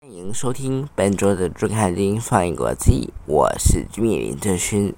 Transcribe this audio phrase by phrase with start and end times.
[0.00, 4.92] 欢迎收听本周的《朱凯丁放映国际》，我是朱米林正勋。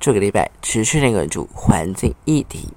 [0.00, 2.70] 这个礼拜持续的关注环境议题。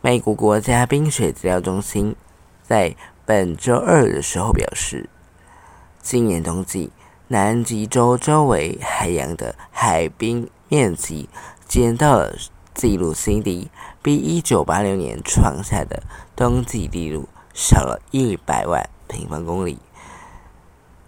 [0.00, 2.14] 美国国家冰雪资料中心
[2.62, 2.94] 在
[3.26, 5.08] 本周二的时候表示，
[6.00, 6.92] 今年冬季
[7.28, 11.28] 南极洲周围海洋的海冰面积
[11.66, 12.34] 减到了
[12.74, 13.70] 纪录新低，
[14.02, 16.02] 比一九八六年创下的
[16.34, 19.78] 冬季纪录少了一百万平方公里。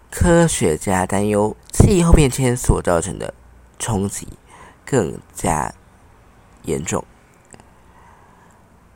[0.09, 3.33] 科学家担忧气候变迁所造成的
[3.77, 4.27] 冲击
[4.85, 5.73] 更加
[6.63, 7.03] 严重。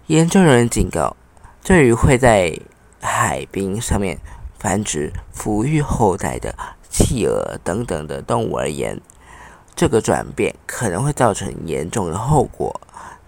[0.07, 1.15] 研究人员警告，
[1.63, 2.59] 对于会在
[3.01, 4.17] 海冰上面
[4.57, 6.55] 繁殖、抚育后代的
[6.89, 8.99] 企鹅等等的动物而言，
[9.75, 12.79] 这个转变可能会造成严重的后果，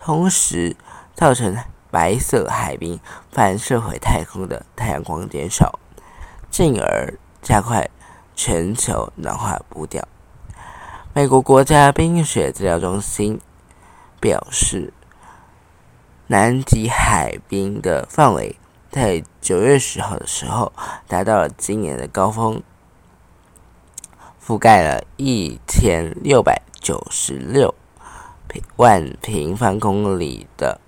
[0.02, 0.75] 同时
[1.16, 1.57] 造成
[1.91, 3.00] 白色海冰
[3.31, 5.80] 反射回太空的太阳光减少，
[6.50, 7.89] 进而加快
[8.35, 10.08] 全球暖化步调。
[11.13, 13.39] 美国国家冰雪资料中心
[14.19, 14.94] 表示。
[16.28, 18.57] 南极海冰的范围
[18.89, 20.72] 在九月十号的时候
[21.05, 22.63] 达到了今年的高峰，
[24.45, 27.73] 覆盖了一千六百九十六
[28.50, 30.81] 平万平方公里的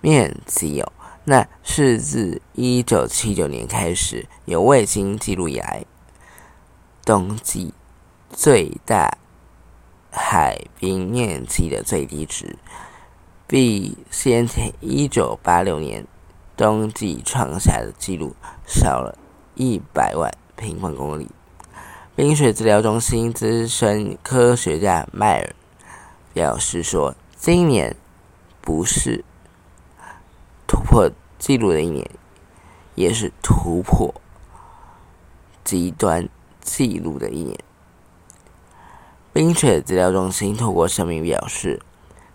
[0.00, 0.92] 面积哦，
[1.24, 5.84] 那是自一九七九年开始有卫星记录以来
[7.04, 7.74] 冬季
[8.30, 9.18] 最大
[10.12, 12.56] 海冰面积的最低值。
[13.48, 16.06] 比先前一九八六年
[16.56, 19.18] 冬季创下的纪录少了
[19.56, 21.28] 一百万平方公里。
[22.16, 25.54] 冰雪治疗中心资深科学家迈尔
[26.32, 27.94] 表示说：“今年
[28.62, 29.22] 不是
[30.66, 32.10] 突破纪录的一年，
[32.94, 34.14] 也是突破
[35.62, 36.26] 极端
[36.62, 37.58] 记录的一年。”
[39.34, 41.82] 冰雪治疗中心透过声明表示。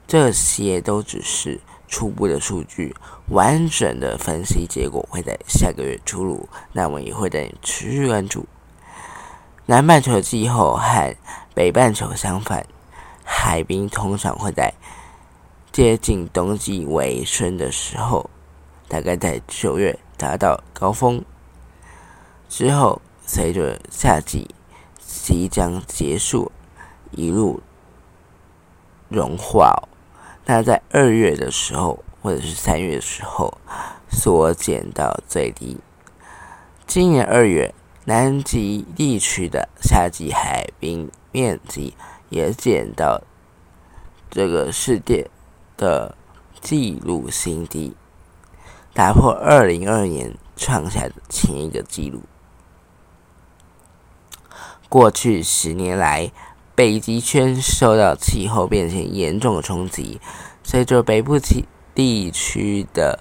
[0.08, 2.94] 这些都只是初步的数据，
[3.30, 6.50] 完整的分析结果会在下个月出炉。
[6.74, 8.46] 那我们也会在持续关注。
[9.68, 11.16] 南半球的气候和
[11.54, 12.66] 北半球相反，
[13.24, 14.74] 海冰通常会在
[15.72, 18.30] 接近冬季尾声的时候，
[18.88, 21.24] 大概在九月达到高峰，
[22.50, 24.54] 之后随着夏季
[25.00, 26.52] 即将结束，
[27.12, 27.62] 一路
[29.08, 29.88] 融化。
[30.46, 33.58] 那在二月的时候，或者是三月的时候，
[34.10, 35.80] 缩减到最低。
[36.86, 37.74] 今年二月，
[38.06, 41.94] 南极地区的夏季海冰面积
[42.30, 43.22] 也减到
[44.30, 45.30] 这个世界
[45.78, 46.16] 的
[46.60, 47.96] 纪录新低，
[48.94, 52.22] 打破二零二年创下的前一个纪录。
[54.90, 56.32] 过去十年来，
[56.74, 60.20] 北极圈受到气候变迁严重的冲击，
[60.64, 63.20] 随着北部地地区的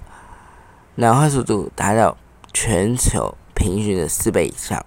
[0.95, 2.17] 暖化速度达到
[2.51, 4.83] 全球平均的四倍以上，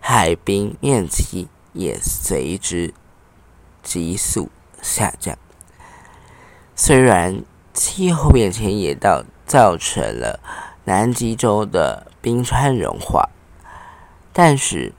[0.00, 2.94] 海冰面积也随之
[3.82, 4.48] 急速
[4.80, 5.36] 下降。
[6.74, 7.42] 虽然
[7.74, 10.40] 气候变迁也到造成了
[10.84, 13.28] 南极洲的冰川融化，
[14.32, 14.94] 但是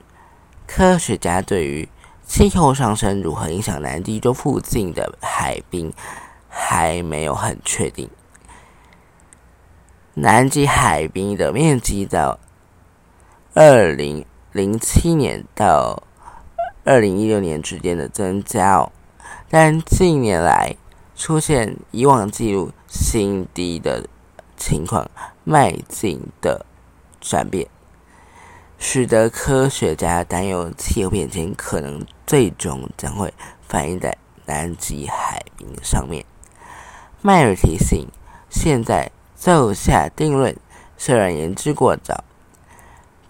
[0.64, 1.88] 科学家对于
[2.24, 5.92] 气候上升如何影响南极洲附近的海冰，
[6.48, 8.08] 还没有很确定。
[10.14, 12.38] 南极海冰的面积到
[13.54, 16.02] 二零零七年到
[16.84, 18.92] 二零一六年之间的增加哦，
[19.48, 20.76] 但近年来
[21.16, 24.06] 出现以往记录新低的
[24.56, 25.10] 情况，
[25.44, 26.66] 迈进的
[27.20, 27.66] 转变。
[28.78, 33.34] 使得科学家担忧气候变迁可能最终将会
[33.66, 34.16] 反映在
[34.46, 36.24] 南极海冰上面。
[37.20, 38.06] 迈尔提醒，
[38.48, 40.56] 现在奏下定论
[40.96, 42.22] 虽然言之过早，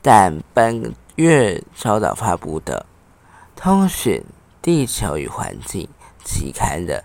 [0.01, 2.87] 但本月稍早发布的
[3.61, 4.25] 《通讯
[4.63, 5.89] 地球与环境》
[6.25, 7.05] 期刊的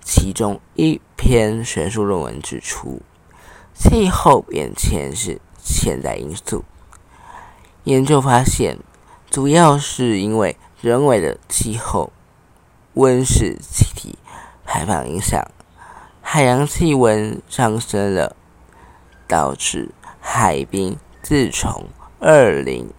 [0.00, 3.02] 其中一篇学术论文指出，
[3.74, 6.64] 气候变迁是潜在因素。
[7.84, 8.78] 研究发现，
[9.30, 12.12] 主要是因为人为的气候
[12.94, 14.18] 温室气体
[14.64, 15.46] 排放影响，
[16.22, 18.34] 海洋气温上升了，
[19.26, 19.90] 导致
[20.20, 21.86] 海冰自从
[22.20, 22.92] 二零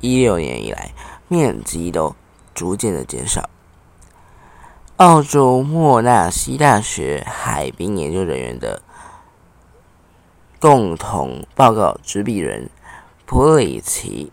[0.00, 0.92] 一六年以来
[1.28, 2.16] 面积都
[2.54, 3.50] 逐渐的减少。
[4.96, 8.80] 澳洲莫纳西大学海滨研究人员的
[10.58, 12.70] 共同报告执笔人
[13.26, 14.32] 普里奇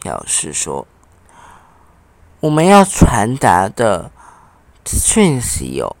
[0.00, 0.86] 表示说
[2.40, 4.10] ：“我们要传达的
[4.86, 5.94] 讯息有，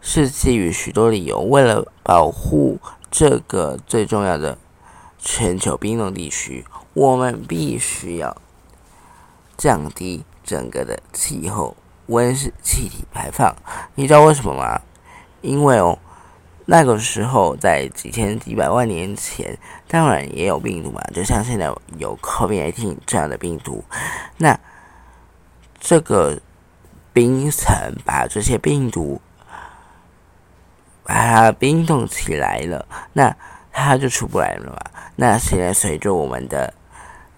[0.00, 2.78] 是基于许多理由，为了保护
[3.10, 4.56] 这个最重要的
[5.24, 8.36] 全球冰冻地区，我们必须要
[9.56, 11.76] 降低整个的气候。”
[12.08, 13.56] 温室气体排放，
[13.94, 14.78] 你知道为什么吗？
[15.40, 15.98] 因为哦，
[16.66, 23.82] 那个时候在几千几百万年前，当然也有病毒嘛，就像现在有 COVID-19 这样的病毒。
[24.36, 24.60] 那
[25.80, 26.38] 这个
[27.14, 27.74] 冰层
[28.04, 29.18] 把这些病毒
[31.04, 33.34] 把它冰冻起来了，那
[33.72, 34.93] 它就出不来了嘛。
[35.16, 36.74] 那现在随着我们的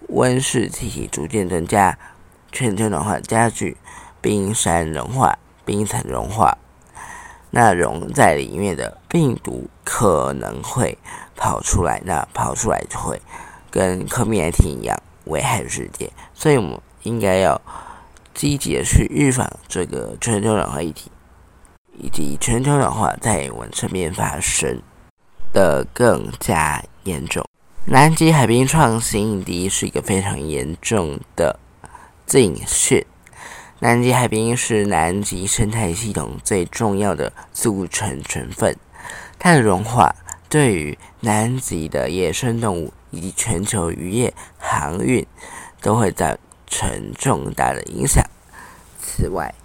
[0.09, 1.97] 温室气体逐渐增加，
[2.51, 3.77] 全球暖化加剧。
[4.19, 6.57] 冰山融化，冰层融化，
[7.51, 10.97] 那融在里面的病毒可能会
[11.35, 13.21] 跑出来，那跑出来就会
[13.69, 17.61] 跟科米埃汀一样危害世界，所以我们应该要
[18.33, 21.09] 积极的去预防这个全球暖化议题，
[21.93, 24.81] 以及全球暖化在我们身边发生
[25.53, 27.46] 的更加严重。
[27.89, 31.57] 南极海冰创新敌是一个非常严重的
[32.25, 33.05] 警讯。
[33.79, 38.75] 南极海冰是南极生态系统最重要的组成成分，
[39.39, 40.13] 它的融化
[40.49, 45.25] 对于南极的野生动物以及全球渔业航运
[45.79, 46.35] 都会造
[46.67, 48.21] 成重大的影响。
[48.99, 49.55] 此外，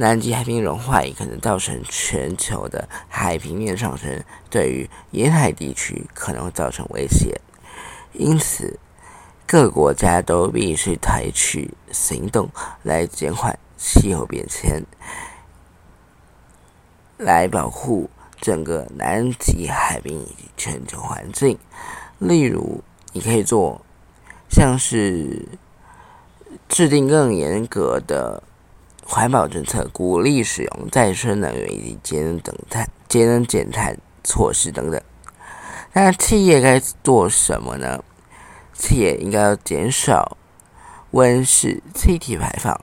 [0.00, 7.38] 南极海冰融化也可能造成全球的海平面上升，对于沿海地区可能会造成威胁。
[8.14, 8.78] 因此，
[9.46, 12.48] 各国家都必须采取行动
[12.82, 14.82] 来减缓气候变迁，
[17.18, 18.08] 来保护
[18.40, 21.58] 整个南极海冰以及全球环境。
[22.18, 22.82] 例如，
[23.12, 23.84] 你可以做
[24.48, 25.46] 像是
[26.70, 28.42] 制定更严格的
[29.10, 35.02] 环保政策，鼓励使用再生能源以及节能等碳、节能减碳措施等等。
[35.92, 38.04] 那企业该做什么呢？
[38.72, 40.36] 企业应该要减少
[41.10, 42.80] 温室气体排放，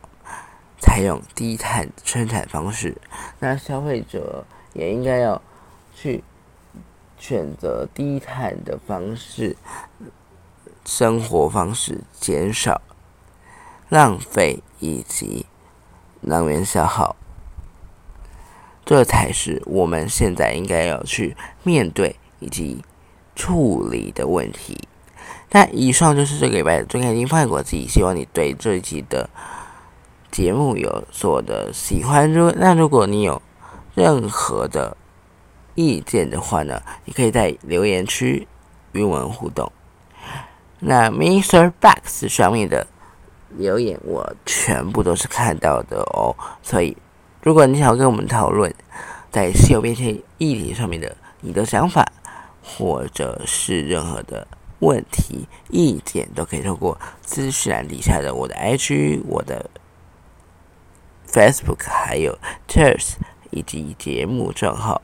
[0.81, 2.97] 采用低碳生产方式。
[3.39, 5.41] 那消费者也应该要
[5.95, 6.21] 去
[7.18, 9.56] 选择低碳的方式
[10.83, 12.81] 生活方式，减少
[13.88, 15.45] 浪费以及
[16.27, 17.15] 能源消耗。
[18.85, 22.83] 这才是我们现在应该要去面对以及
[23.35, 24.88] 处理的问题。
[25.51, 29.29] 那以上就是这个礼拜的最开心放国际，希望你对这一期的
[30.31, 32.31] 节目有所的喜欢。
[32.31, 33.41] 如那如果你有
[33.95, 34.95] 任何的
[35.75, 38.47] 意见的话呢，你可以在留言区
[38.94, 39.71] 与我们互动。
[40.80, 41.71] 那 Mr.
[41.81, 42.88] Box 上面的
[43.49, 46.95] 留言我全部都是看到的哦，所以
[47.41, 48.73] 如果你想跟我们讨论
[49.31, 52.05] 在稀有变迁议题上面的你的想法，
[52.63, 54.47] 或者是任何的。
[54.79, 59.71] 问题、意见都可以透过资讯栏底下的我的 IG、我的
[61.27, 63.15] Facebook，还有 Ters
[63.49, 65.01] 以及节目账号、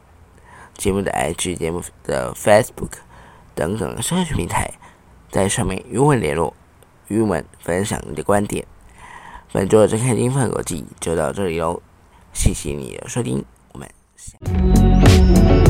[0.78, 3.00] 节目的 IG、节目的 Facebook
[3.56, 4.74] 等等社群平台，
[5.32, 6.54] 在上面与我联络，
[7.14, 8.66] 与我们分享你的观点。
[9.52, 11.80] 本周的真看金饭国际就到这里喽，
[12.34, 15.63] 谢谢你的收听，我们下。